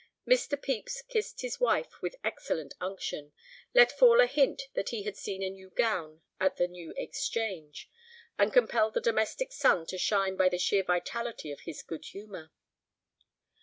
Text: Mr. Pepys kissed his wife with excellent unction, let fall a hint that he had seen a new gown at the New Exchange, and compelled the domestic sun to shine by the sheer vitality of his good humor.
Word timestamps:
Mr. 0.27 0.59
Pepys 0.59 1.03
kissed 1.09 1.41
his 1.41 1.59
wife 1.59 2.01
with 2.01 2.15
excellent 2.23 2.73
unction, 2.81 3.33
let 3.75 3.91
fall 3.91 4.19
a 4.19 4.25
hint 4.25 4.63
that 4.73 4.89
he 4.89 5.03
had 5.03 5.15
seen 5.15 5.43
a 5.43 5.49
new 5.51 5.69
gown 5.69 6.23
at 6.39 6.57
the 6.57 6.67
New 6.67 6.91
Exchange, 6.97 7.87
and 8.35 8.51
compelled 8.51 8.95
the 8.95 8.99
domestic 8.99 9.51
sun 9.51 9.85
to 9.85 9.99
shine 9.99 10.35
by 10.35 10.49
the 10.49 10.57
sheer 10.57 10.83
vitality 10.83 11.51
of 11.51 11.59
his 11.65 11.83
good 11.83 12.03
humor. 12.05 12.51